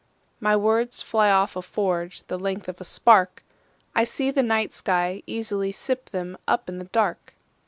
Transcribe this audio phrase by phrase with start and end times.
[0.39, 5.71] My words fly off a forgeThe length of a spark;I see the night sky easily
[5.71, 7.35] sip themUp in the dark.